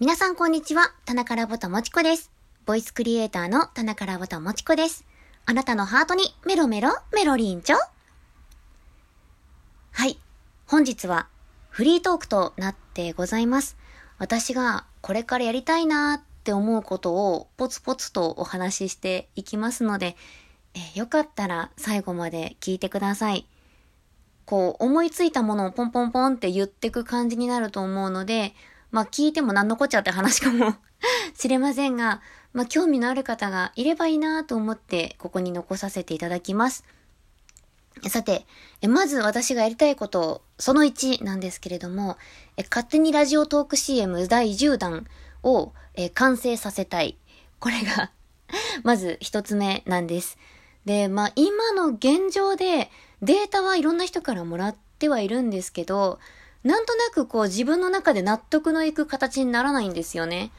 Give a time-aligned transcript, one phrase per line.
[0.00, 0.94] 皆さんこんにちは。
[1.04, 2.30] 田中ラボともちこです。
[2.64, 5.04] ボイスクリエイターの田中ラボともちこです。
[5.44, 7.76] あなたのハートにメロメロメロリンチョ
[9.90, 10.18] はい。
[10.66, 11.28] 本日は
[11.68, 13.76] フリートークとなってございます。
[14.16, 20.16] 私がこれからやりたいなーって思うことをポツポツとお話ししていきますので、
[20.94, 23.46] えよかったら最後まで聞いてください。
[24.46, 28.54] こう思いついたものをポンポンポンって言ってく感じになると思うので、
[28.90, 30.74] まあ聞いても何のこっちゃって話かも
[31.34, 32.20] しれませんが、
[32.52, 36.84] まあ興味のある方がいればいいなと思ってここに残させていただきます。
[38.08, 38.46] さて、
[38.86, 42.16] まず私がやりたいこと、その1なんですけれども、
[42.70, 45.06] 勝手にラジオトーク CM 第10弾
[45.42, 45.72] を
[46.14, 47.18] 完成させたい。
[47.58, 48.10] これが
[48.84, 50.38] まず一つ目なんです。
[50.84, 52.90] で、まあ今の現状で
[53.22, 56.18] データはいろんな人からもらってはいるんですけど、
[56.62, 60.52] なんとなくこう自分の中で納得のいく形にならないんですよね。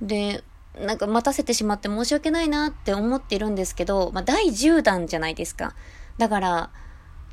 [0.00, 0.42] で、
[0.80, 5.74] なんか待たせてしまって申し訳ないなって思っているんですけど、まあ第10弾じゃないですか。
[6.18, 6.70] だから、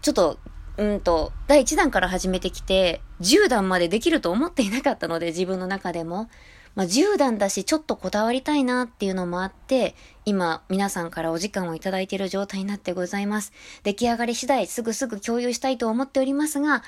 [0.01, 0.39] ちょっと、
[0.77, 6.29] うんと、第1弾から始めてきて、10弾までできると思っていなかったので、自分の中でも。
[6.75, 13.51] まあ、10弾だし、ちょっとこだわりたいなっていうのもあって、今、皆さんからお時間をいただいている状態になってございます。
[13.83, 16.83] 出来上がり次第、すぐすぐ共有したいと思っておりますが、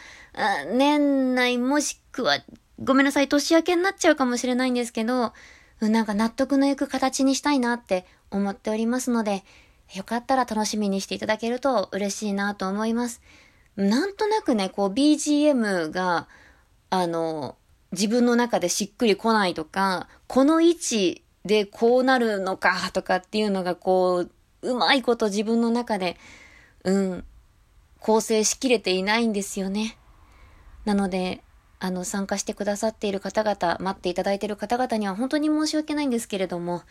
[0.73, 2.39] 年内もしくは、
[2.83, 5.33] ごめんなさい、年明けになっちゃうかもしれないんですけど、
[5.81, 9.43] なんか納得のいく形にしたいなって思っておりますので、
[9.93, 13.21] よかったら楽しみにしていただけると嬉しいなと思います。
[13.75, 16.27] なんとなくね、こう BGM が、
[16.89, 17.57] あの、
[17.91, 26.17] 自分の中でしっくりこないとか、この位置でこうなるのかとかっていうのがこう、うまいこと自分の中で、
[26.83, 27.25] うん、
[27.99, 29.97] 構成しきれていないんですよね。
[30.85, 31.43] なので、
[31.79, 36.83] あの、参加してくださっている方々、待っていただいている方々には本当に申し訳ないんですけれども、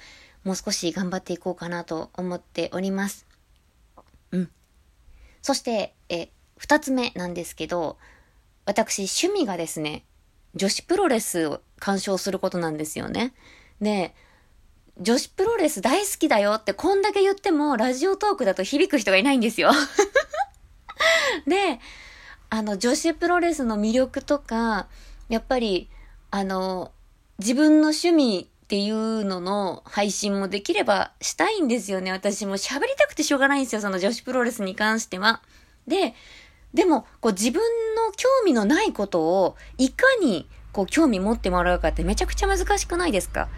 [0.45, 3.27] もう少し頑張っていこうかなと思っております。
[4.33, 4.51] うん。
[5.43, 7.99] そして、え、二つ目なんですけど、
[8.65, 10.05] 私、趣味がですね、
[10.55, 13.33] 女子プロレスを鑑賞することなんですよね。
[13.81, 14.15] で、
[15.01, 19.71] 女子プロレス大好きだよってこんだけ言っても、ラジオトークだと響く人がいないんですよ。
[21.47, 21.81] で、
[22.51, 24.89] あの、女子プロレスの魅力とか、
[25.29, 25.89] やっぱり、
[26.31, 26.93] あの、
[27.39, 32.13] 自分の趣味っていうのの配信もできればしたいんですよね。
[32.13, 33.81] 私も喋りたくてしょうがないんですよ。
[33.81, 35.43] その女子プロレスに関しては。
[35.87, 36.15] で、
[36.75, 37.61] でも、こう自分
[37.95, 43.49] の興味のないことを、いかに、こう興味持ってもらうかってめちゃくちゃ難しくないですか？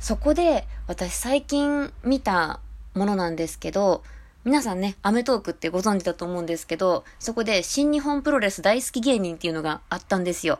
[0.00, 2.60] そこで、私最近見た
[2.94, 4.02] ものなんですけど、
[4.44, 10.58] 皆さんね、アメトークってご存知だと思うんですけど、そこで新日本プロレス大好き芸人っていうのがあったんですよ。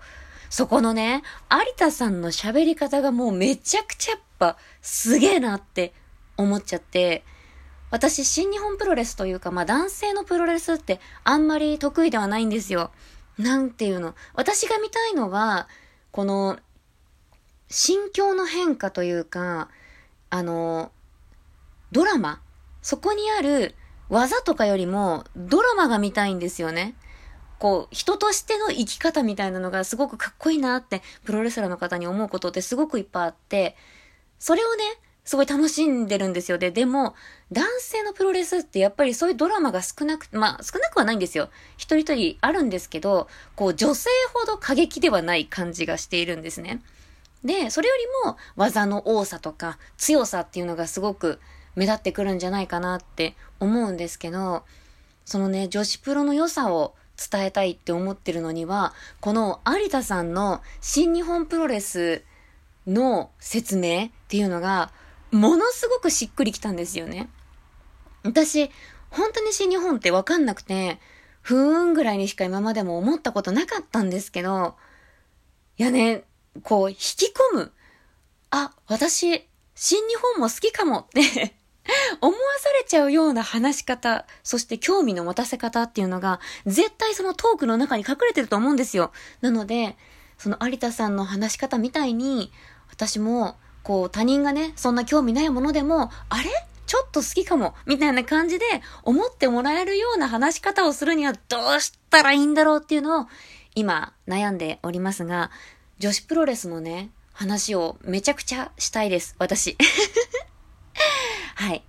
[0.48, 5.92] そこのね、有田さんの喋り方がもうめちゃくちゃやっぱすげえなって
[6.36, 7.24] 思っちゃって、
[7.90, 12.90] 私、新日本プロレスというか、まあ男性のプロレスってあんまり得意ではないんですよ。
[13.38, 14.14] なんていうの。
[14.34, 15.68] 私が見たいのは、
[16.10, 16.58] この、
[17.68, 19.68] 心境の変化というか、
[20.30, 20.90] あの、
[21.92, 22.40] ドラマ
[22.82, 23.74] そこにある
[24.08, 26.94] 技とかよりもドラマが見たいんですよね。
[27.58, 33.76] こう、人としての生き方みたいなのがすごくかっこいいなって、プロレスラーの方に思うことってすごくいっぱいあって、
[34.38, 34.84] それをね、
[35.26, 36.56] すごい楽しんでるんですよ。
[36.56, 37.16] で、でも、
[37.50, 41.50] 男性のプロレスってやっぱりそういうドラマが少なく、まあ少なくはないんですよ。
[41.76, 46.80] 一人一人あるんですけど、こう女性ほど過激ではない感じがしているんですね。
[47.44, 47.94] で、それよ
[48.24, 51.40] りも技の多さとか強さっていうのがすごく
[51.74, 54.64] 目立ってくるんじゃないかなって思うんですけど、
[55.24, 62.22] そのね、女子プロの良さを伝えたいって思ってるのには、この有田さんの新日本プロレス
[62.86, 64.92] の説明っていうのが、
[65.36, 67.28] ものすごくしっくりきたんですよね。
[68.24, 68.70] 私、
[69.10, 70.98] 本当に新日本ってわかんなくて、
[71.42, 74.76] ふーんぐらいにしか今までも思ったことなかったんですけど、
[75.78, 76.24] いやね、
[76.62, 77.72] こう、引き込む。
[78.50, 81.54] あ、私、新日本も好きかもって
[82.20, 89.12] 思わされちゃうような話し方、そして興味の持たせ方っていうのが、絶対そのトークの中に隠れてると思うんですよ。
[89.40, 89.96] なので、
[90.38, 92.52] その有田さんの話し方みたいに、
[92.90, 93.56] 私も、
[93.86, 96.50] こう他人がね、そんな興味ないものでも、あれ？
[96.88, 98.64] ちょっと好きかも、みたいな感じで
[99.04, 103.26] 思ってもらえるような話し方をするにはどうしたらいいんだろうっていうのを
[103.76, 105.52] 今悩んでおりますが、
[106.00, 109.76] 女子プロレスのね、話をめちゃくちゃしたいです、私。
[111.54, 111.84] はい。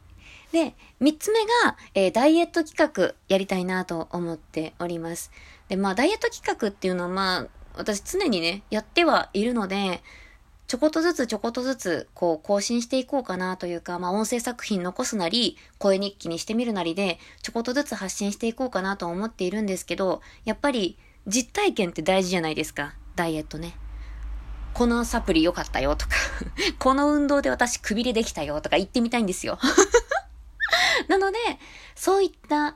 [0.51, 5.31] で、三つ目が、えーダイエット企画やりたいなと思っております。
[5.67, 10.03] で、まあ、ダイエット企画っていうのは、まあ、私常にね、やってはいるので、
[10.67, 22.95] ちょこっとずつちょこっとずつ、こう、更新していこうかなというか、まあ、音声作品残すなり、声日記にしてみるなりで、ちょこっとずつ発信していこうかなと思っているんですけど、やっぱり、実体験って大事じゃないですか。
[23.15, 23.77] ダイエットね。
[24.73, 26.15] このサプリ良かったよとか
[26.77, 29.57] この運動で私くびれできたよとか言ってみたいんですよ
[31.09, 31.37] なので、
[31.95, 32.75] そういった、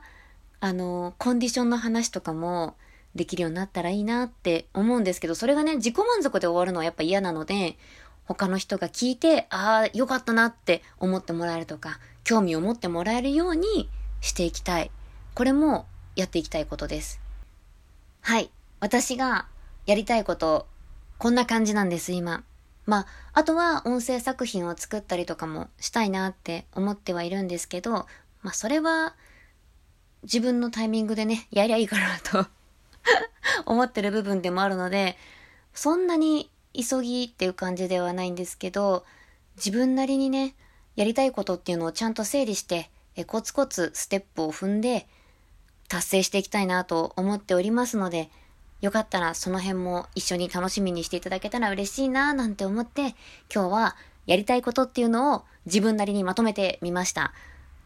[0.58, 2.76] あの、コンディションの話とかも
[3.14, 7.76] できるようになったらいいなって思うんですけど、それがね、自己満足で終わるのはやっぱ嫌なので、
[8.24, 14.90] 他の人が聞いて、ああ、よかったなって思ってもらえるとか、興味を持ってもらえるようにしていきたい。
[15.34, 15.86] これも
[16.16, 17.20] やっていきたいことです。
[18.20, 18.50] はい。
[18.80, 19.46] 私が
[19.86, 20.66] やりたいこと、
[21.18, 22.44] こんな感じなんです、今。
[22.86, 28.06] まあ、あとは音声作品を作ったりとかもしたいなって思ってはいるんですけど、
[28.42, 29.14] まあ、それは
[30.24, 32.48] 自分のタイミングでね、やりゃいいかなと
[33.66, 35.16] 思ってる部分でもあるので、
[35.74, 39.04] そんなに急ぎっていう感じではないんですけど、
[39.56, 40.54] 自分なりにね、
[40.96, 45.06] やりたいことっていうのをちゃんと整理して、えコツコツステップを踏んで
[45.88, 48.30] 達成していきたいなと思っておりますので、
[48.80, 53.14] よかったらその辺も一緒に楽しみにしていただけたら嬉しいななんて思って、
[53.52, 57.32] 今日はやりたいことっていうのを自分なりにまとめてみました。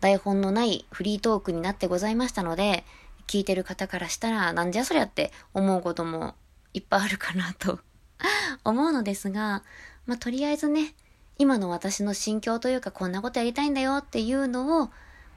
[0.00, 2.84] 台本のないフリートークになってございましたので、
[3.26, 6.34] 聞いてる方からしたらなんじゃそりゃって思うことも
[6.74, 7.80] いっぱいあるかなと
[8.64, 9.62] 思うのですが、
[10.06, 10.94] まあ、とりあえずね、
[11.38, 14.90] 今の私の心境というかこんなことやりたいんだよっていうのを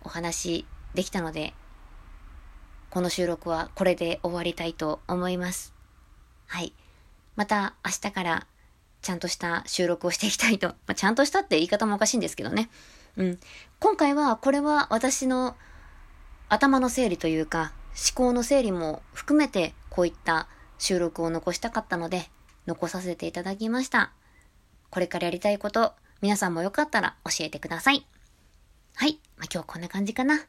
[0.04, 1.54] お話しできたので
[2.90, 5.74] この収録はこれで終わりたいと思います。
[6.48, 6.74] はい。
[7.36, 8.48] また明日から
[9.02, 10.70] ちゃんとした収録をしていきたいと。
[10.70, 12.70] まあ、ちゃんとしたって言い方もおかしいんですけどね。
[13.16, 13.40] うん。
[13.80, 15.56] 今回はこれは私の
[16.50, 20.48] 頭の整理というか思考の整理も含めてこういった
[20.78, 22.30] 収録を残したかったので
[22.68, 24.12] 残させていただきました。
[24.90, 28.06] これからやりたいこと皆さんもよかったら教えてください。
[28.96, 29.20] はい。
[29.38, 30.40] まあ、今日こんな感じかな。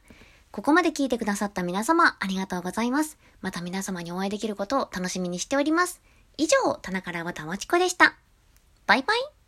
[0.51, 3.17] ここまで聞いてくださった皆様、ありがとうございます。
[3.39, 6.01] また皆様にお会いできることを楽しみにしております。
[6.37, 8.15] 以上、棚からはたまちこでした。
[8.85, 9.40] バイバイ。